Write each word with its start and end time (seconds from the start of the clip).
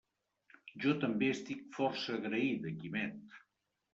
Jo 0.85 0.93
també 1.03 1.27
estic 1.33 1.61
força 1.77 2.15
agraïda, 2.21 2.75
Quimet. 2.81 3.39